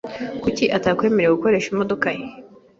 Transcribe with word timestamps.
Kuki 0.41 0.65
atakwemerera 0.77 1.35
gukoresha 1.35 1.69
imodoka 1.73 2.07
ye? 2.17 2.25